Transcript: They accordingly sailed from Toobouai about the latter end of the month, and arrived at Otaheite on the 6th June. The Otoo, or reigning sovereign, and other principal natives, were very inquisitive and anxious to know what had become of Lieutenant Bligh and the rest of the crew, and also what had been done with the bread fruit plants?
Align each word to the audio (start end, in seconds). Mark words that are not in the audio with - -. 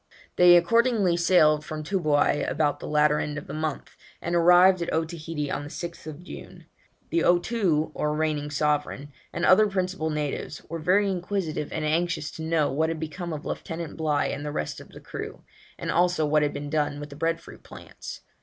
They 0.35 0.57
accordingly 0.57 1.15
sailed 1.15 1.63
from 1.63 1.83
Toobouai 1.83 2.49
about 2.49 2.79
the 2.79 2.87
latter 2.87 3.19
end 3.19 3.37
of 3.37 3.45
the 3.45 3.53
month, 3.53 3.95
and 4.19 4.33
arrived 4.35 4.81
at 4.81 4.91
Otaheite 4.91 5.51
on 5.51 5.63
the 5.63 5.69
6th 5.69 6.23
June. 6.23 6.65
The 7.11 7.19
Otoo, 7.23 7.91
or 7.93 8.15
reigning 8.15 8.49
sovereign, 8.49 9.11
and 9.31 9.45
other 9.45 9.67
principal 9.67 10.09
natives, 10.09 10.63
were 10.67 10.79
very 10.79 11.07
inquisitive 11.11 11.71
and 11.71 11.85
anxious 11.85 12.31
to 12.31 12.41
know 12.41 12.71
what 12.71 12.89
had 12.89 12.99
become 12.99 13.31
of 13.31 13.45
Lieutenant 13.45 13.95
Bligh 13.95 14.25
and 14.33 14.43
the 14.43 14.51
rest 14.51 14.79
of 14.81 14.87
the 14.89 15.01
crew, 15.01 15.43
and 15.77 15.91
also 15.91 16.25
what 16.25 16.41
had 16.41 16.51
been 16.51 16.71
done 16.71 16.99
with 16.99 17.11
the 17.11 17.15
bread 17.15 17.39
fruit 17.39 17.61
plants? 17.61 18.21